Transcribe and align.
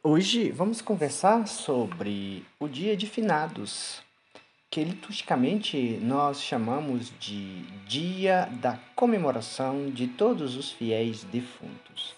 Hoje 0.00 0.52
vamos 0.52 0.80
conversar 0.80 1.48
sobre 1.48 2.44
o 2.60 2.68
Dia 2.68 2.96
de 2.96 3.04
Finados, 3.04 4.00
que 4.70 4.84
liturgicamente 4.84 5.98
nós 6.00 6.40
chamamos 6.40 7.12
de 7.18 7.62
Dia 7.84 8.48
da 8.60 8.78
Comemoração 8.94 9.90
de 9.90 10.06
Todos 10.06 10.56
os 10.56 10.70
Fiéis 10.70 11.24
Defuntos. 11.24 12.14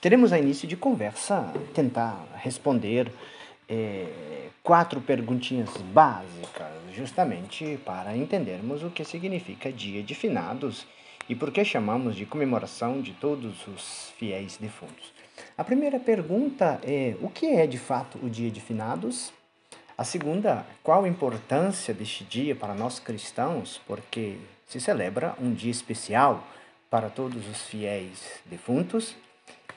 Teremos 0.00 0.32
a 0.32 0.38
início 0.38 0.66
de 0.66 0.78
conversa 0.78 1.52
tentar 1.74 2.26
responder 2.36 3.12
é, 3.68 4.48
quatro 4.62 5.02
perguntinhas 5.02 5.76
básicas, 5.92 6.72
justamente 6.96 7.78
para 7.84 8.16
entendermos 8.16 8.82
o 8.82 8.88
que 8.88 9.04
significa 9.04 9.70
Dia 9.70 10.02
de 10.02 10.14
Finados 10.14 10.86
e 11.28 11.34
por 11.34 11.52
que 11.52 11.66
chamamos 11.66 12.16
de 12.16 12.24
comemoração 12.24 13.02
de 13.02 13.12
todos 13.12 13.68
os 13.68 14.10
fiéis 14.16 14.56
defuntos. 14.56 15.19
A 15.56 15.64
primeira 15.64 15.98
pergunta 15.98 16.80
é: 16.82 17.16
o 17.20 17.28
que 17.28 17.46
é 17.46 17.66
de 17.66 17.78
fato 17.78 18.18
o 18.22 18.30
Dia 18.30 18.50
de 18.50 18.60
Finados? 18.60 19.32
A 19.96 20.04
segunda, 20.04 20.66
qual 20.82 21.04
a 21.04 21.08
importância 21.08 21.92
deste 21.92 22.24
dia 22.24 22.56
para 22.56 22.74
nós 22.74 22.98
cristãos, 22.98 23.80
porque 23.86 24.38
se 24.66 24.80
celebra 24.80 25.34
um 25.38 25.52
dia 25.52 25.70
especial 25.70 26.46
para 26.88 27.10
todos 27.10 27.46
os 27.46 27.62
fiéis 27.62 28.40
defuntos? 28.46 29.14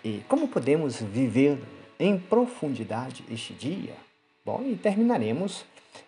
E 0.03 0.23
como 0.27 0.47
podemos 0.47 1.01
viver 1.01 1.59
em 1.99 2.17
profundidade 2.17 3.23
este 3.29 3.53
dia? 3.53 3.95
Bom, 4.45 4.63
e 4.65 4.75
terminaremos 4.75 5.65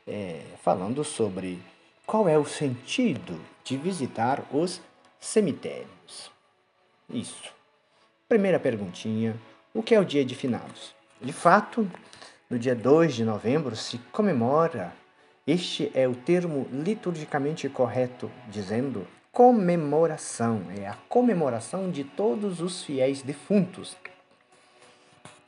é, 0.08 0.42
falando 0.62 1.04
sobre 1.04 1.60
qual 2.06 2.28
é 2.28 2.38
o 2.38 2.46
sentido 2.46 3.42
de 3.64 3.78
visitar 3.78 4.46
os 4.52 4.82
cemitérios. 5.20 6.32
Isso. 7.10 7.55
Primeira 8.28 8.60
perguntinha: 8.60 9.36
o 9.72 9.84
que 9.84 9.94
é 9.94 10.00
o 10.00 10.04
Dia 10.04 10.26
de 10.26 10.34
Finados? 10.34 10.96
De 11.22 11.32
fato, 11.32 11.88
no 12.50 12.58
dia 12.58 12.74
2 12.74 13.14
de 13.14 13.24
novembro 13.24 13.76
se 13.76 14.00
comemora, 14.12 14.92
este 15.46 15.92
é 15.94 16.08
o 16.08 16.16
termo 16.16 16.68
liturgicamente 16.72 17.70
correto, 17.70 18.32
dizendo 18.48 19.08
comemoração, 19.32 20.64
é 20.76 20.88
a 20.88 20.96
comemoração 21.08 21.92
de 21.92 22.04
todos 22.04 22.62
os 22.62 22.84
fiéis 22.84 23.22
defuntos. 23.22 23.96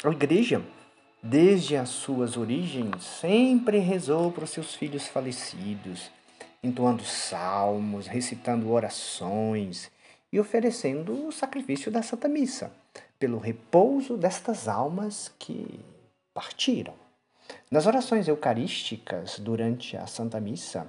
A 0.04 0.10
igreja, 0.10 0.62
desde 1.24 1.76
as 1.76 1.90
suas 1.90 2.38
origens, 2.38 3.04
sempre 3.04 3.80
rezou 3.80 4.32
para 4.32 4.44
os 4.44 4.52
seus 4.52 4.76
filhos 4.76 5.08
falecidos, 5.08 6.12
entoando 6.64 7.04
salmos, 7.04 8.06
recitando 8.06 8.72
orações 8.72 9.90
e 10.32 10.40
oferecendo 10.40 11.28
o 11.28 11.32
sacrifício 11.32 11.92
da 11.92 12.02
Santa 12.02 12.28
Missa, 12.28 12.72
pelo 13.18 13.38
repouso 13.38 14.18
destas 14.18 14.68
almas 14.68 15.32
que 15.40 15.80
partiram. 16.34 16.94
Nas 17.72 17.88
orações 17.88 18.28
eucarísticas 18.28 19.40
durante 19.40 19.96
a 19.96 20.06
Santa 20.06 20.40
Missa, 20.40 20.88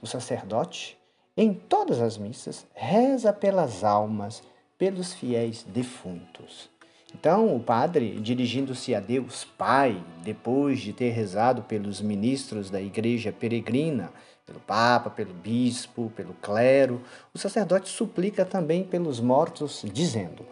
o 0.00 0.06
sacerdote, 0.06 0.96
em 1.36 1.54
todas 1.54 2.00
as 2.00 2.16
missas, 2.16 2.66
reza 2.74 3.32
pelas 3.32 3.84
almas, 3.84 4.42
pelos 4.76 5.12
fiéis 5.12 5.62
defuntos. 5.62 6.70
Então, 7.14 7.54
o 7.54 7.60
padre, 7.60 8.18
dirigindo-se 8.20 8.94
a 8.94 9.00
Deus 9.00 9.44
Pai, 9.44 10.02
depois 10.22 10.80
de 10.80 10.92
ter 10.92 11.10
rezado 11.10 11.62
pelos 11.62 12.00
ministros 12.00 12.70
da 12.70 12.80
igreja 12.80 13.32
peregrina, 13.32 14.12
pelo 14.44 14.60
Papa, 14.60 15.10
pelo 15.10 15.32
Bispo, 15.34 16.12
pelo 16.16 16.34
clero, 16.34 17.02
o 17.34 17.38
sacerdote 17.38 17.88
suplica 17.88 18.44
também 18.44 18.82
pelos 18.84 19.20
mortos, 19.20 19.84
dizendo: 19.92 20.44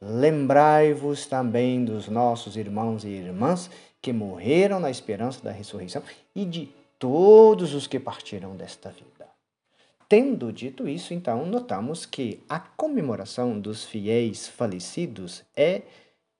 Lembrai-vos 0.00 1.26
também 1.26 1.84
dos 1.84 2.08
nossos 2.08 2.56
irmãos 2.56 3.04
e 3.04 3.08
irmãs 3.08 3.70
que 4.02 4.12
morreram 4.12 4.78
na 4.78 4.90
esperança 4.90 5.42
da 5.42 5.50
ressurreição 5.50 6.02
e 6.34 6.44
de 6.44 6.68
todos 6.98 7.74
os 7.74 7.86
que 7.86 7.98
partiram 7.98 8.56
desta 8.56 8.90
vida. 8.90 9.13
Tendo 10.08 10.52
dito 10.52 10.86
isso, 10.86 11.14
então, 11.14 11.46
notamos 11.46 12.04
que 12.04 12.42
a 12.48 12.60
comemoração 12.60 13.58
dos 13.58 13.84
fiéis 13.84 14.46
falecidos 14.46 15.42
é 15.56 15.82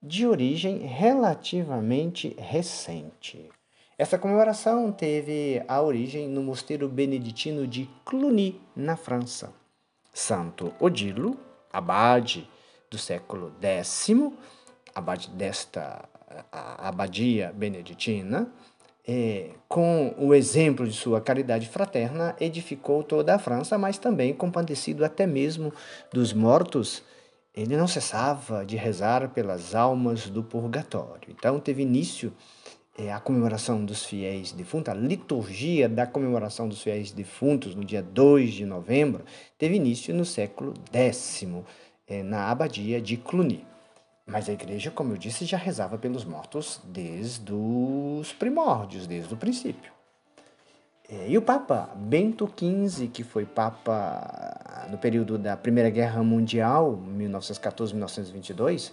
de 0.03 0.27
origem 0.27 0.79
relativamente 0.79 2.37
recente. 2.39 3.49
Essa 3.97 4.19
comemoração 4.19 4.93
teve 4.93 5.63
a 5.67 5.81
origem 5.81 6.29
no 6.29 6.43
mosteiro 6.43 6.89
beneditino 6.89 7.67
de 7.67 7.89
Cluny, 8.05 8.61
na 8.77 8.97
França. 8.97 9.53
Santo 10.13 10.75
Odilo, 10.79 11.39
abade 11.73 12.49
do 12.91 12.99
século 12.99 13.53
X, 13.61 14.07
abade 14.95 15.31
desta 15.31 16.09
abadia 16.53 17.53
beneditina, 17.55 18.53
é, 19.07 19.51
com 19.69 20.15
o 20.19 20.35
exemplo 20.35 20.87
de 20.87 20.95
sua 20.95 21.21
caridade 21.21 21.69
fraterna, 21.69 22.35
edificou 22.41 23.03
toda 23.03 23.35
a 23.35 23.39
França, 23.39 23.77
mas 23.77 23.99
também 23.99 24.33
compadecido 24.33 25.05
até 25.05 25.27
mesmo 25.27 25.73
dos 26.13 26.33
mortos, 26.33 27.03
ele 27.55 27.77
não 27.77 27.87
cessava 27.87 28.65
de 28.65 28.77
rezar 28.77 29.29
pelas 29.31 29.75
almas 29.75 30.29
do 30.29 30.43
purgatório. 30.43 31.29
Então 31.29 31.61
teve 31.61 31.83
início 31.83 32.33
é, 32.97 33.13
a 33.13 33.21
comemoração 33.21 33.85
dos 33.85 34.05
fiéis 34.05 34.53
defuntos, 34.53 34.93
a 34.93 34.97
liturgia 34.97 35.89
da 35.89 36.07
comemoração 36.07 36.69
dos 36.69 36.83
fiéis 36.83 37.11
defuntos 37.13 37.75
no 37.75 37.85
dia 37.85 38.03
2 38.03 38.55
de 38.55 38.65
novembro, 38.65 39.25
teve 39.59 39.77
início 39.77 40.15
no 40.15 40.25
século 40.25 40.73
X, 40.93 41.45
é, 42.07 42.23
na 42.23 42.51
abadia 42.51 43.01
de 43.01 43.17
Cluny. 43.17 43.65
Mas 44.27 44.49
a 44.49 44.53
igreja, 44.53 44.91
como 44.91 45.13
eu 45.13 45.19
disse, 45.19 45.45
já 45.45 45.57
rezava 45.57 45.99
pelos 45.99 46.25
mortos 46.25 46.81
desde 46.85 47.53
os 47.53 48.33
primórdios, 48.33 49.07
desde 49.07 49.33
o 49.33 49.37
princípio. 49.37 49.93
É, 51.09 51.29
e 51.29 51.37
o 51.37 51.43
Papa 51.43 51.91
Bento 51.95 52.47
XV, 52.49 53.09
que 53.09 53.23
foi 53.23 53.45
Papa 53.45 54.87
no 54.91 54.97
período 54.97 55.37
da 55.37 55.57
Primeira 55.57 55.91
Guerra 55.91 56.23
Mundial, 56.23 56.99
1914-1922, 57.07 58.93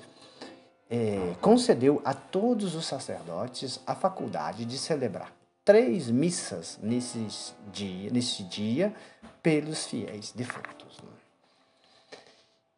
é, 0.90 1.36
concedeu 1.40 2.02
a 2.04 2.14
todos 2.14 2.76
os 2.76 2.86
sacerdotes 2.86 3.80
a 3.88 3.96
faculdade 3.96 4.66
de 4.66 4.78
celebrar 4.78 5.32
três 5.64 6.10
missas 6.10 6.78
nesse 6.84 7.26
dia, 7.72 8.12
nesse 8.12 8.44
dia 8.44 8.94
pelos 9.42 9.86
fiéis 9.86 10.34
defuntos. 10.34 11.00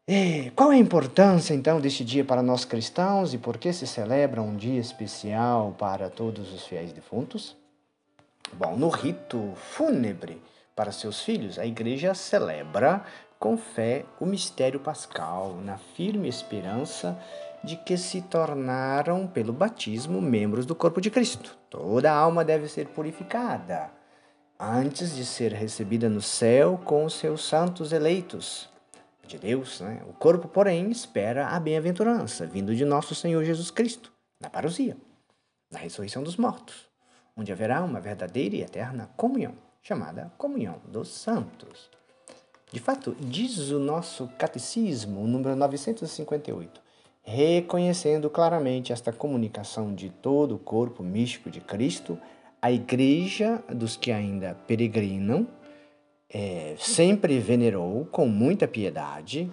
E 0.06 0.52
qual 0.54 0.74
é 0.74 0.76
a 0.76 0.80
importância 0.80 1.54
então 1.54 1.80
deste 1.80 2.04
dia 2.04 2.26
para 2.26 2.44
nós 2.44 2.66
cristãos 2.66 3.34
e 3.34 3.38
por 3.38 3.58
que 3.58 3.72
se 3.72 3.88
celebra 3.88 4.42
um 4.42 4.54
dia 4.54 4.78
especial 4.78 5.74
para 5.80 6.10
todos 6.10 6.52
os 6.54 6.66
fiéis 6.66 6.92
defuntos? 6.92 7.56
Bom, 8.52 8.76
no 8.76 8.90
rito 8.90 9.54
fúnebre 9.56 10.42
para 10.76 10.92
seus 10.92 11.22
filhos, 11.22 11.58
a 11.58 11.66
igreja 11.66 12.14
celebra 12.14 13.02
com 13.40 13.58
fé 13.58 14.04
o 14.20 14.26
mistério 14.26 14.78
pascal, 14.78 15.56
na 15.64 15.78
firme 15.78 16.28
esperança 16.28 17.18
de 17.64 17.78
que 17.78 17.96
se 17.96 18.22
tornaram, 18.24 19.26
pelo 19.26 19.54
batismo, 19.54 20.22
membros 20.22 20.66
do 20.66 20.76
corpo 20.76 21.00
de 21.00 21.10
Cristo. 21.10 21.58
Toda 21.70 22.12
alma 22.12 22.44
deve 22.44 22.68
ser 22.68 22.90
purificada 22.90 23.90
antes 24.60 25.16
de 25.16 25.26
ser 25.26 25.54
recebida 25.54 26.10
no 26.10 26.22
céu 26.22 26.78
com 26.84 27.06
os 27.06 27.14
seus 27.14 27.48
santos 27.48 27.94
eleitos 27.94 28.73
de 29.26 29.38
Deus. 29.38 29.82
Né? 29.82 30.02
O 30.08 30.14
corpo, 30.14 30.48
porém, 30.48 30.92
espera 30.92 31.48
a 31.48 31.60
bem-aventurança 31.60 32.46
vindo 32.46 32.76
de 32.76 32.86
nosso 32.86 33.16
Senhor 33.16 33.44
Jesus 33.44 33.72
Cristo, 33.72 34.12
na 34.40 34.50
parousia, 34.50 34.98
na 35.72 35.80
ressurreição 35.80 36.24
dos 36.24 36.38
mortos, 36.38 36.88
onde 37.36 37.52
haverá 37.52 37.84
uma 37.84 38.00
verdadeira 38.00 38.56
e 38.56 38.62
eterna 38.62 39.10
comunhão, 39.18 39.56
chamada 39.82 40.32
comunhão 40.38 40.82
dos 40.88 41.10
santos. 41.10 41.90
De 42.72 42.80
fato, 42.80 43.16
diz 43.20 43.70
o 43.70 43.80
nosso 43.80 44.28
catecismo, 44.38 45.28
número 45.28 45.56
958, 45.56 46.82
reconhecendo 47.22 48.30
claramente 48.30 48.92
esta 48.92 49.14
comunicação 49.14 49.94
de 49.94 50.10
todo 50.10 50.56
o 50.56 50.60
corpo 50.60 51.04
místico 51.04 51.50
de 51.50 51.62
Cristo, 51.62 52.20
a 52.62 52.72
igreja 52.72 53.64
dos 53.70 53.96
que 53.96 54.12
ainda 54.12 54.56
peregrinam 54.68 55.48
é, 56.34 56.76
sempre 56.80 57.40
venerou 57.40 58.06
com 58.12 58.28
muita 58.28 58.68
piedade, 58.68 59.52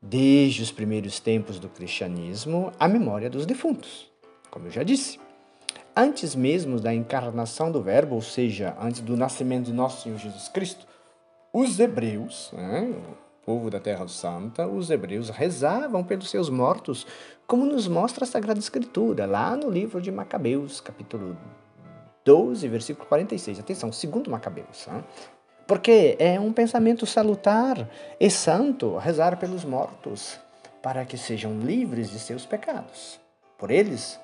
desde 0.00 0.62
os 0.62 0.72
primeiros 0.72 1.20
tempos 1.20 1.58
do 1.60 1.68
cristianismo, 1.68 2.72
a 2.80 2.88
memória 2.88 3.30
dos 3.30 3.46
defuntos, 3.46 4.10
como 4.50 4.66
eu 4.66 4.70
já 4.70 4.82
disse. 4.82 5.20
Antes 5.94 6.34
mesmo 6.34 6.80
da 6.80 6.92
encarnação 6.92 7.70
do 7.70 7.82
Verbo, 7.82 8.14
ou 8.14 8.22
seja, 8.22 8.74
antes 8.80 9.02
do 9.02 9.16
nascimento 9.16 9.66
de 9.66 9.72
nosso 9.72 10.02
Senhor 10.02 10.18
Jesus 10.18 10.48
Cristo, 10.48 10.86
os 11.52 11.78
hebreus, 11.78 12.50
né, 12.54 12.94
povo 13.44 13.68
da 13.68 13.78
Terra 13.78 14.08
Santa, 14.08 14.66
os 14.66 14.90
hebreus 14.90 15.28
rezavam 15.28 16.02
pelos 16.02 16.30
seus 16.30 16.48
mortos, 16.48 17.06
como 17.46 17.66
nos 17.66 17.86
mostra 17.86 18.24
a 18.24 18.26
Sagrada 18.26 18.58
Escritura, 18.58 19.26
lá 19.26 19.54
no 19.54 19.68
livro 19.68 20.00
de 20.00 20.10
Macabeus, 20.10 20.80
capítulo 20.80 21.36
12, 22.24 22.66
versículo 22.68 23.06
46. 23.06 23.60
Atenção, 23.60 23.92
segundo 23.92 24.30
Macabeus. 24.30 24.88
Hein? 24.88 25.04
Porque 25.72 26.16
é 26.18 26.38
um 26.38 26.52
pensamento 26.52 27.06
salutar 27.06 27.88
e 28.20 28.28
santo 28.28 28.98
rezar 28.98 29.38
pelos 29.38 29.64
mortos, 29.64 30.38
para 30.82 31.02
que 31.06 31.16
sejam 31.16 31.58
livres 31.60 32.10
de 32.10 32.18
seus 32.18 32.44
pecados. 32.44 33.18
Por 33.56 33.70
eles, 33.70 34.20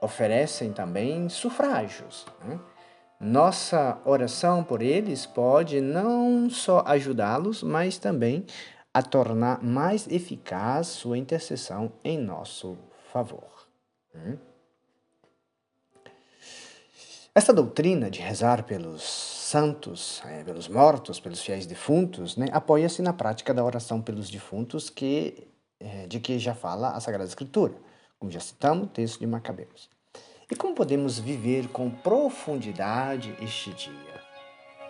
oferecem 0.00 0.72
também 0.72 1.28
sufrágios. 1.28 2.24
Né? 2.44 2.60
Nossa 3.18 3.98
oração 4.04 4.62
por 4.62 4.82
eles 4.82 5.26
pode 5.26 5.80
não 5.80 6.48
só 6.48 6.84
ajudá-los, 6.86 7.64
mas 7.64 7.98
também 7.98 8.46
a 8.94 9.02
tornar 9.02 9.64
mais 9.64 10.06
eficaz 10.06 10.86
sua 10.86 11.18
intercessão 11.18 11.90
em 12.04 12.18
nosso 12.18 12.78
favor. 13.12 13.66
Hum? 14.14 14.38
Esta 17.34 17.52
doutrina 17.52 18.08
de 18.08 18.20
rezar 18.20 18.62
pelos 18.62 19.02
santos, 19.54 20.20
é, 20.26 20.42
pelos 20.42 20.66
mortos, 20.66 21.20
pelos 21.20 21.40
fiéis 21.40 21.64
defuntos, 21.64 22.36
né, 22.36 22.48
apoia-se 22.50 23.00
na 23.00 23.12
prática 23.12 23.54
da 23.54 23.64
oração 23.64 24.02
pelos 24.02 24.28
defuntos 24.28 24.90
que, 24.90 25.46
é, 25.78 26.08
de 26.08 26.18
que 26.18 26.40
já 26.40 26.52
fala 26.52 26.88
a 26.88 26.98
Sagrada 26.98 27.28
Escritura, 27.28 27.72
como 28.18 28.32
já 28.32 28.40
citamos, 28.40 28.88
texto 28.92 29.20
de 29.20 29.28
Macabeus. 29.28 29.88
E 30.50 30.56
como 30.56 30.74
podemos 30.74 31.20
viver 31.20 31.68
com 31.68 31.88
profundidade 31.88 33.32
este 33.40 33.70
dia? 33.74 34.20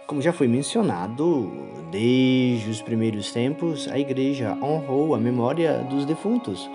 Como 0.07 0.23
já 0.23 0.33
foi 0.33 0.49
mencionado, 0.49 1.53
desde 1.91 2.71
os 2.71 2.81
primeiros 2.81 3.33
tempos, 3.33 3.87
a 3.89 3.99
Igreja 3.99 4.57
honrou 4.63 5.15
a 5.15 5.19
memória 5.19 5.81
dos 5.91 6.07
defuntos, 6.07 6.71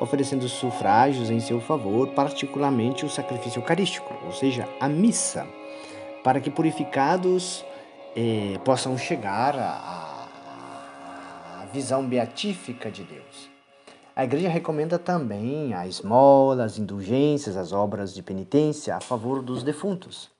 oferecendo 0.00 0.48
sufrágios 0.48 1.28
em 1.28 1.40
seu 1.40 1.60
favor, 1.60 2.08
particularmente 2.14 3.04
o 3.04 3.10
sacrifício 3.10 3.58
eucarístico, 3.58 4.14
ou 4.24 4.32
seja, 4.32 4.66
a 4.80 4.88
missa, 4.88 5.46
para 6.24 6.40
que 6.40 6.50
purificados 6.50 7.62
eh, 8.16 8.58
possam 8.64 8.96
chegar 8.96 9.54
à, 9.56 10.22
visão 11.70 12.06
beatífica 12.06 12.90
de 12.90 13.02
Deus. 13.02 13.50
A 14.14 14.24
igreja 14.24 14.48
recomenda 14.48 14.96
também 14.96 15.74
a 15.74 15.88
esmola, 15.88 16.64
as 16.64 16.78
indulgências, 16.78 17.56
as 17.56 17.72
obras 17.72 18.14
de 18.14 18.22
penitência 18.22 18.94
a 18.94 19.00
favor 19.00 19.42
dos 19.42 19.64
defuntos. 19.64 20.30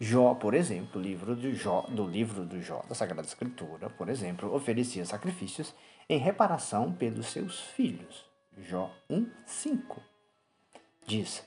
Jó, 0.00 0.34
por 0.34 0.54
exemplo, 0.54 1.00
livro 1.00 1.36
de 1.36 1.54
Jó, 1.54 1.84
do 1.90 2.06
livro 2.06 2.46
do 2.46 2.60
Jó 2.62 2.82
da 2.88 2.94
Sagrada 2.94 3.28
Escritura, 3.28 3.90
por 3.90 4.08
exemplo, 4.08 4.52
oferecia 4.52 5.04
sacrifícios 5.04 5.74
em 6.08 6.18
reparação 6.18 6.90
pelos 6.90 7.26
seus 7.26 7.60
filhos. 7.60 8.24
Jó 8.58 8.90
1, 9.10 9.26
5. 9.44 10.00
Diz 11.06 11.44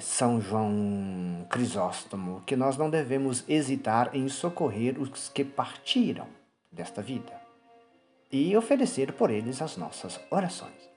São 0.00 0.40
João 0.40 1.46
Crisóstomo 1.48 2.42
que 2.46 2.54
nós 2.54 2.76
não 2.76 2.90
devemos 2.90 3.44
hesitar 3.48 4.14
em 4.14 4.28
socorrer 4.28 5.00
os 5.00 5.28
que 5.28 5.44
partiram 5.44 6.26
desta 6.70 7.02
vida 7.02 7.32
e 8.30 8.56
oferecer 8.56 9.12
por 9.12 9.30
eles 9.30 9.60
as 9.60 9.76
nossas 9.76 10.20
orações. 10.30 10.88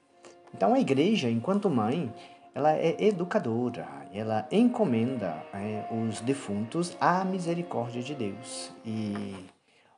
Então 0.53 0.73
a 0.73 0.79
igreja, 0.79 1.29
enquanto 1.29 1.69
mãe, 1.69 2.13
ela 2.53 2.73
é 2.73 2.95
educadora, 3.03 3.87
ela 4.13 4.47
encomenda 4.51 5.43
é, 5.53 5.87
os 5.91 6.21
defuntos 6.21 6.95
à 7.01 7.25
misericórdia 7.25 8.03
de 8.03 8.13
Deus 8.13 8.71
e 8.85 9.35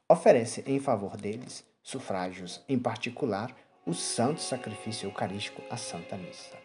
oferece 0.07 0.63
em 0.65 0.79
favor 0.79 1.17
deles 1.17 1.65
sufrágios, 1.83 2.63
em 2.69 2.79
particular 2.79 3.53
o 3.85 3.93
santo 3.93 4.41
sacrifício 4.41 5.07
eucarístico, 5.07 5.61
a 5.69 5.75
Santa 5.75 6.15
Missa. 6.15 6.64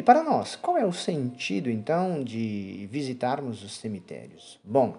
E 0.00 0.02
para 0.02 0.24
nós, 0.24 0.56
qual 0.56 0.78
é 0.78 0.86
o 0.86 0.94
sentido 0.94 1.68
então 1.68 2.24
de 2.24 2.88
visitarmos 2.90 3.62
os 3.62 3.76
cemitérios? 3.76 4.58
Bom, 4.64 4.96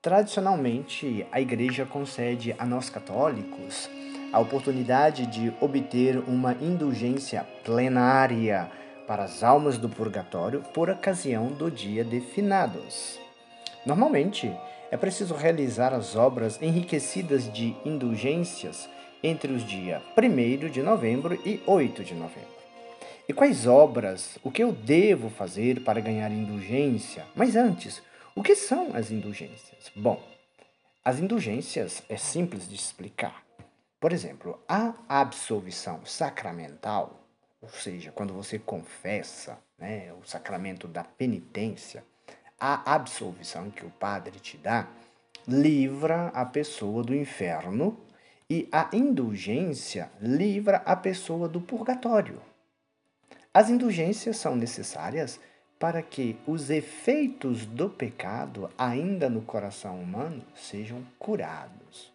tradicionalmente 0.00 1.26
a 1.30 1.38
Igreja 1.38 1.84
concede 1.84 2.56
a 2.58 2.64
nós 2.64 2.88
católicos 2.88 3.90
a 4.32 4.40
oportunidade 4.40 5.26
de 5.26 5.52
obter 5.60 6.16
uma 6.26 6.54
indulgência 6.62 7.46
plenária 7.62 8.72
para 9.06 9.24
as 9.24 9.44
almas 9.44 9.76
do 9.76 9.86
purgatório 9.86 10.62
por 10.72 10.88
ocasião 10.88 11.48
do 11.48 11.70
dia 11.70 12.02
de 12.02 12.18
finados. 12.18 13.20
Normalmente, 13.84 14.50
é 14.90 14.96
preciso 14.96 15.34
realizar 15.34 15.92
as 15.92 16.16
obras 16.16 16.58
enriquecidas 16.62 17.52
de 17.52 17.76
indulgências 17.84 18.88
entre 19.22 19.52
os 19.52 19.62
dias 19.62 20.00
1 20.16 20.70
de 20.70 20.82
novembro 20.82 21.34
e 21.44 21.60
8 21.66 22.02
de 22.02 22.14
novembro. 22.14 22.57
E 23.28 23.32
quais 23.32 23.66
obras, 23.66 24.38
o 24.42 24.50
que 24.50 24.62
eu 24.62 24.72
devo 24.72 25.28
fazer 25.28 25.84
para 25.84 26.00
ganhar 26.00 26.32
indulgência? 26.32 27.26
Mas 27.36 27.54
antes, 27.54 28.02
o 28.34 28.42
que 28.42 28.56
são 28.56 28.96
as 28.96 29.10
indulgências? 29.10 29.92
Bom, 29.94 30.22
as 31.04 31.18
indulgências 31.18 32.02
é 32.08 32.16
simples 32.16 32.68
de 32.68 32.74
explicar. 32.74 33.44
Por 34.00 34.12
exemplo, 34.12 34.58
a 34.66 34.94
absolvição 35.08 36.00
sacramental 36.04 37.28
ou 37.60 37.68
seja, 37.68 38.12
quando 38.12 38.32
você 38.32 38.58
confessa 38.58 39.58
né, 39.76 40.12
o 40.12 40.26
sacramento 40.26 40.86
da 40.86 41.02
penitência, 41.02 42.04
a 42.58 42.94
absolvição 42.94 43.70
que 43.70 43.84
o 43.84 43.90
padre 43.90 44.38
te 44.38 44.56
dá 44.56 44.88
livra 45.46 46.28
a 46.28 46.44
pessoa 46.44 47.02
do 47.02 47.14
inferno 47.14 47.98
e 48.48 48.68
a 48.70 48.88
indulgência 48.92 50.10
livra 50.20 50.82
a 50.84 50.94
pessoa 50.94 51.48
do 51.48 51.60
purgatório. 51.60 52.40
As 53.58 53.68
indulgências 53.68 54.36
são 54.36 54.54
necessárias 54.54 55.40
para 55.80 56.00
que 56.00 56.36
os 56.46 56.70
efeitos 56.70 57.66
do 57.66 57.90
pecado, 57.90 58.70
ainda 58.78 59.28
no 59.28 59.42
coração 59.42 60.00
humano, 60.00 60.44
sejam 60.54 61.04
curados. 61.18 62.12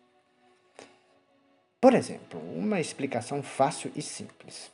Por 1.81 1.93
exemplo, 1.95 2.39
uma 2.57 2.79
explicação 2.79 3.43
fácil 3.43 3.91
e 3.93 4.01
simples. 4.01 4.71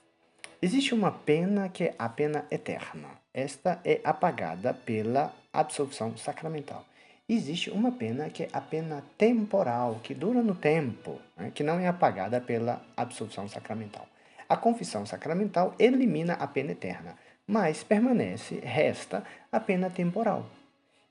Existe 0.62 0.94
uma 0.94 1.12
pena 1.12 1.70
que 1.70 1.86
é 1.86 1.96
a 1.98 2.08
pena 2.08 2.46
eterna. 2.52 3.10
Esta 3.34 3.82
é 3.84 4.00
apagada 4.04 4.72
pela 4.72 5.34
absolvição 5.52 6.16
sacramental. 6.18 6.86
Existe 7.28 7.72
uma 7.72 7.92
pena 7.94 8.30
que 8.30 8.44
é 8.44 8.50
a 8.54 8.62
pena 8.62 9.04
temporal, 9.18 10.00
que 10.04 10.14
dura 10.14 10.44
no 10.44 10.54
tempo, 10.54 11.20
né, 11.36 11.52
que 11.52 11.64
não 11.64 11.80
é 11.80 11.88
apagada 11.88 12.40
pela 12.40 12.80
absolvição 12.96 13.50
sacramental. 13.50 14.08
A 14.50 14.58
confissão 14.58 15.06
sacramental 15.06 15.76
elimina 15.80 16.34
a 16.34 16.48
pena 16.48 16.72
eterna, 16.72 17.16
mas 17.48 17.84
permanece, 17.84 18.60
resta 18.64 19.24
a 19.52 19.60
pena 19.60 19.90
temporal, 19.90 20.50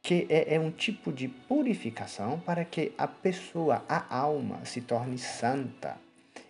que 0.02 0.26
é, 0.28 0.56
é 0.56 0.60
um 0.60 0.70
tipo 0.70 1.12
de 1.12 1.28
purificação 1.28 2.40
para 2.40 2.64
que 2.64 2.92
a 2.98 3.06
pessoa, 3.06 3.84
a 3.88 4.14
alma, 4.14 4.64
se 4.64 4.80
torne 4.80 5.16
santa. 5.16 5.96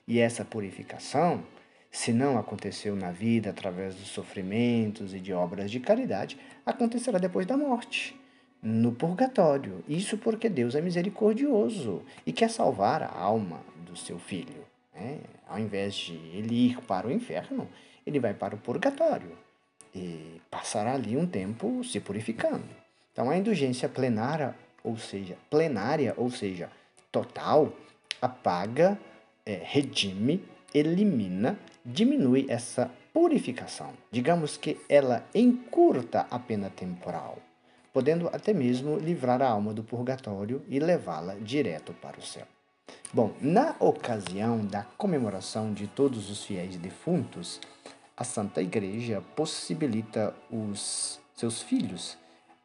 E 0.07 0.19
essa 0.19 0.45
purificação 0.45 1.45
se 1.91 2.13
não 2.13 2.39
aconteceu 2.39 2.95
na 2.95 3.11
vida 3.11 3.51
através 3.51 3.95
dos 3.95 4.09
sofrimentos 4.09 5.15
e 5.15 5.21
de 5.21 5.33
obras 5.33 5.71
de 5.71 5.81
caridade, 5.81 6.39
acontecerá 6.65 7.19
depois 7.19 7.47
da 7.47 7.57
morte, 7.57 8.15
no 8.63 8.93
purgatório. 8.93 9.83
Isso 9.89 10.19
porque 10.19 10.49
Deus 10.49 10.75
é 10.75 10.81
misericordioso 10.81 12.03
e 12.27 12.33
quer 12.33 12.51
salvar 12.51 13.03
a 13.03 13.19
alma 13.19 13.61
do 13.87 13.97
seu 13.97 14.19
filho. 14.19 14.65
Né? 14.99 15.21
Ao 15.49 15.59
invés 15.59 15.95
de 15.95 16.15
ele 16.15 16.71
ir 16.71 16.81
para 16.83 17.07
o 17.07 17.13
inferno, 17.13 17.69
ele 18.07 18.19
vai 18.19 18.35
para 18.35 18.55
o 18.55 18.59
purgatório 18.59 19.37
e 19.95 20.41
passará 20.51 20.95
ali 20.95 21.17
um 21.17 21.27
tempo 21.27 21.83
se 21.85 22.01
purificando. 22.01 22.69
Então 23.13 23.31
a 23.31 23.37
indulgência 23.37 23.89
plenária, 23.89 24.55
ou 24.83 24.97
seja, 24.97 25.37
plenária, 25.51 26.15
ou 26.17 26.31
seja, 26.31 26.71
total, 27.11 27.73
apaga, 28.21 28.99
é, 29.45 29.61
redime, 29.65 30.45
elimina 30.75 31.59
diminui 31.85 32.47
essa 32.49 32.91
purificação. 33.13 33.93
Digamos 34.11 34.57
que 34.59 34.79
ela 34.89 35.25
encurta 35.35 36.27
a 36.31 36.39
pena 36.39 36.69
temporal, 36.69 37.39
podendo 37.93 38.29
até 38.29 38.53
mesmo 38.53 38.99
livrar 38.99 39.41
a 39.41 39.49
alma 39.49 39.73
do 39.73 39.83
purgatório 39.83 40.63
e 40.69 40.79
levá-la 40.79 41.35
direto 41.37 41.95
para 41.95 42.19
o 42.19 42.23
céu. 42.23 42.47
Bom, 43.13 43.33
na 43.41 43.75
ocasião 43.81 44.65
da 44.65 44.83
comemoração 44.83 45.73
de 45.73 45.87
todos 45.87 46.31
os 46.31 46.45
fiéis 46.45 46.77
defuntos, 46.77 47.61
a 48.17 48.25
Santa 48.25 48.61
Igreja 48.61 49.23
possibilita 49.35 50.35
os 50.51 51.21
seus 51.35 51.63
filhos 51.63 52.19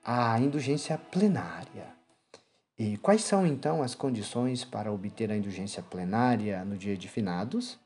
a 0.04 0.38
indulgência 0.40 0.98
plenária. 0.98 1.88
E 2.78 2.98
quais 2.98 3.24
são 3.24 3.48
então 3.48 3.82
as 3.82 3.96
condições 3.96 4.66
para 4.66 4.92
obter 4.92 5.32
a 5.32 5.38
indulgência 5.38 5.82
plenária 5.82 6.66
no 6.66 6.76
dia 6.76 6.98
de 6.98 7.08
finados? 7.08 7.80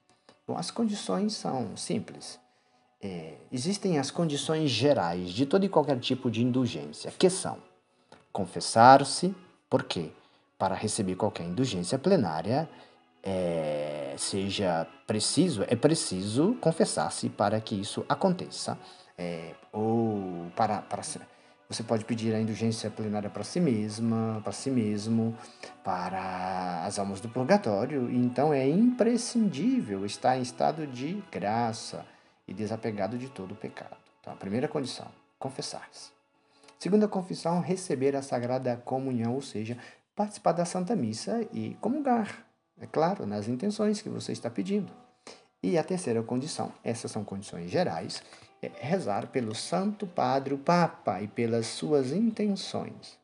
Bom, 0.47 0.57
as 0.57 0.71
condições 0.71 1.33
são 1.33 1.77
simples. 1.77 2.39
É, 2.99 3.35
existem 3.51 3.99
as 3.99 4.09
condições 4.09 4.71
gerais 4.71 5.29
de 5.29 5.45
todo 5.45 5.65
e 5.65 5.69
qualquer 5.69 5.99
tipo 5.99 6.31
de 6.31 6.43
indulgência, 6.43 7.11
que 7.11 7.29
são 7.29 7.61
confessar-se, 8.31 9.35
por 9.69 9.83
quê? 9.83 10.11
Para 10.57 10.75
receber 10.75 11.15
qualquer 11.15 11.43
indulgência 11.43 11.99
plenária, 11.99 12.67
é, 13.23 14.15
seja 14.17 14.87
preciso, 15.05 15.63
é 15.67 15.75
preciso 15.75 16.55
confessar-se 16.61 17.29
para 17.29 17.59
que 17.61 17.75
isso 17.75 18.05
aconteça. 18.09 18.77
É, 19.17 19.53
ou 19.71 20.51
para, 20.55 20.81
para 20.81 21.03
você 21.69 21.83
pode 21.83 22.05
pedir 22.05 22.33
a 22.33 22.39
indulgência 22.39 22.89
plenária 22.89 23.29
para 23.29 23.43
si 23.43 23.59
mesma, 23.59 24.39
para 24.41 24.53
si 24.53 24.71
mesmo, 24.71 25.37
para 25.83 26.85
as 26.85 26.97
almas 26.97 27.19
do 27.19 27.27
purgatório. 27.27 28.09
Então 28.09 28.53
é 28.53 28.65
imprescindível 28.67 30.05
estar 30.05 30.37
em 30.37 30.41
estado 30.41 30.87
de 30.87 31.21
graça 31.29 32.05
e 32.47 32.53
desapegado 32.53 33.17
de 33.17 33.27
todo 33.27 33.51
o 33.51 33.55
pecado. 33.55 33.97
Então, 34.21 34.31
a 34.31 34.37
primeira 34.37 34.67
condição, 34.67 35.07
confessar-se. 35.37 36.11
Segunda 36.79 37.07
confissão, 37.07 37.59
receber 37.59 38.15
a 38.15 38.21
Sagrada 38.21 38.77
Comunhão, 38.77 39.33
ou 39.33 39.41
seja, 39.41 39.77
participar 40.17 40.53
da 40.53 40.65
Santa 40.65 40.95
Missa 40.95 41.47
e 41.53 41.75
comungar, 41.79 42.43
é 42.81 42.87
claro, 42.87 43.27
nas 43.27 43.47
intenções 43.47 44.01
que 44.01 44.09
você 44.09 44.31
está 44.31 44.49
pedindo. 44.49 44.91
E 45.61 45.77
a 45.77 45.83
terceira 45.83 46.23
condição, 46.23 46.73
essas 46.83 47.11
são 47.11 47.23
condições 47.23 47.69
gerais, 47.69 48.23
é 48.59 48.71
rezar 48.79 49.27
pelo 49.27 49.53
Santo 49.53 50.07
Padre, 50.07 50.55
o 50.55 50.57
Papa, 50.57 51.21
e 51.21 51.27
pelas 51.27 51.67
suas 51.67 52.11
intenções. 52.11 53.19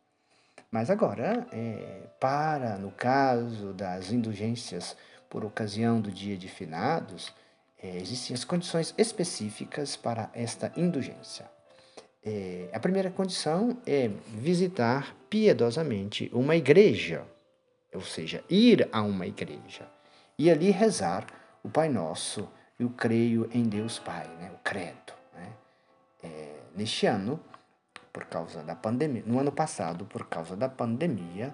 Mas 0.70 0.92
agora, 0.92 1.48
é, 1.52 2.10
para, 2.20 2.78
no 2.78 2.92
caso 2.92 3.74
das 3.74 4.12
indulgências 4.12 4.96
por 5.28 5.44
ocasião 5.44 6.00
do 6.00 6.12
dia 6.12 6.38
de 6.38 6.48
finados, 6.48 7.34
é, 7.82 7.98
existem 7.98 8.36
as 8.36 8.44
condições 8.44 8.94
específicas 9.00 9.96
para 9.96 10.30
esta 10.32 10.72
indulgência. 10.78 11.53
É, 12.26 12.70
a 12.72 12.80
primeira 12.80 13.12
condição 13.12 13.78
é 13.86 14.10
visitar 14.28 15.16
piedosamente 15.30 16.30
uma 16.34 16.56
igreja, 16.56 17.26
ou 17.94 18.02
seja, 18.02 18.44
ir 18.50 18.88
a 18.92 19.02
uma 19.02 19.28
igreja 19.28 19.90
e 20.38 20.50
ali 20.50 20.72
rezar 20.72 21.28
o 21.62 21.70
Pai 21.70 21.90
Nosso 21.90 22.50
e 22.80 22.86
o 22.86 22.90
creio 22.90 23.50
em 23.54 23.64
Deus 23.64 24.00
Pai, 24.00 24.28
né? 24.40 24.52
o 24.54 24.58
credo. 24.64 25.14
Né? 25.34 25.50
É, 26.24 26.60
neste 26.76 27.06
ano, 27.06 27.40
por 28.12 28.26
causa 28.26 28.64
da 28.64 28.76
pandemia, 28.76 29.24
no 29.26 29.40
ano 29.40 29.52
passado, 29.52 30.06
por 30.06 30.26
causa 30.28 30.56
da 30.56 30.70
pandemia, 30.70 31.54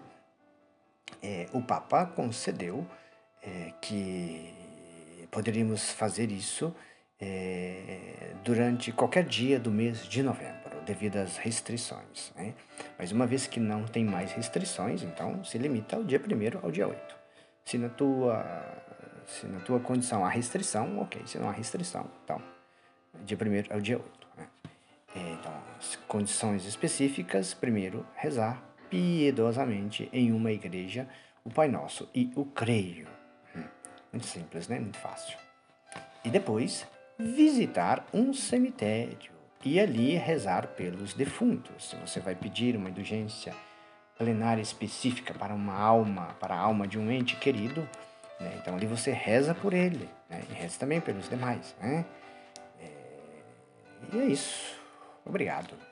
é, 1.22 1.48
o 1.52 1.62
Papa 1.62 2.06
concedeu 2.06 2.86
é, 3.42 3.74
que 3.82 4.54
poderíamos 5.32 5.92
fazer 5.92 6.32
isso 6.32 6.74
é, 7.20 8.34
durante 8.44 8.92
qualquer 8.92 9.26
dia 9.26 9.60
do 9.60 9.70
mês 9.70 10.06
de 10.08 10.24
novembro, 10.24 10.82
devido 10.86 11.18
às 11.18 11.38
restrições. 11.38 12.32
Né? 12.36 12.54
Mas 12.98 13.12
uma 13.12 13.28
vez 13.28 13.48
que 13.48 13.60
não 13.60 13.84
tem 13.86 14.06
mais 14.06 14.32
restrições, 14.32 15.04
então 15.04 15.44
se 15.44 15.58
limita 15.58 15.96
ao 15.96 16.04
dia 16.04 16.20
1 16.20 16.66
ao 16.66 16.72
dia 16.72 16.88
8. 16.88 17.16
Se 17.66 17.78
na 17.78 17.90
tua, 17.90 18.44
se 19.28 19.46
na 19.46 19.60
tua 19.60 19.80
condição 19.80 20.26
há 20.26 20.30
restrição, 20.30 21.00
ok. 21.00 21.22
Se 21.26 21.38
não 21.38 21.50
há 21.50 21.52
restrição, 21.52 22.10
então, 22.24 22.42
dia 23.26 23.38
1 23.38 23.74
ao 23.74 23.82
dia 23.82 23.98
8. 23.98 24.28
Né? 24.38 24.48
É, 25.16 25.20
então, 25.34 25.54
condições 26.08 26.66
específicas, 26.66 27.54
primeiro, 27.54 28.06
rezar 28.16 28.64
piedosamente 28.90 30.10
em 30.12 30.32
uma 30.32 30.52
igreja 30.52 31.08
o 31.44 31.50
Pai 31.50 31.68
Nosso 31.68 32.10
e 32.14 32.32
o 32.36 32.46
Creio. 32.46 33.08
Hum, 33.56 33.64
muito 34.12 34.26
simples, 34.26 34.68
né? 34.68 34.80
Muito 34.80 34.98
fácil. 34.98 35.38
E 36.24 36.30
depois, 36.30 36.88
visitar 37.20 38.06
um 38.14 38.34
cemitério 38.34 39.34
e 39.66 39.78
ali 39.78 40.16
rezar 40.16 40.68
pelos 40.68 41.14
defuntos. 41.14 41.90
Se 41.90 41.96
você 41.98 42.22
vai 42.22 42.34
pedir 42.34 42.78
uma 42.78 42.90
indulgência 42.90 43.54
plenária 44.18 44.62
específica 44.62 45.34
para 45.34 45.54
uma 45.54 45.76
alma, 45.76 46.36
para 46.40 46.56
a 46.56 46.60
alma 46.60 46.88
de 46.88 46.98
um 46.98 47.12
ente 47.12 47.36
querido, 47.36 47.82
né? 48.40 48.58
então 48.62 48.74
ali 48.74 48.86
você 48.86 49.12
reza 49.12 49.54
por 49.54 49.74
ele 49.74 50.10
né? 50.30 50.42
e 50.50 50.54
reza 50.54 50.80
também 50.80 51.02
pelos 51.02 51.30
demais. 51.30 51.76
Né? 51.82 52.06
É... 52.82 52.88
E 54.14 54.20
é 54.20 54.26
isso. 54.26 54.80
Obrigado. 55.26 55.89